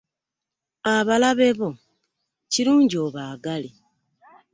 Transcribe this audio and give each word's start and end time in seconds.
Abalabe 0.95 1.49
bo 1.59 1.69
kirungi 2.51 2.95
obaagale. 3.05 3.69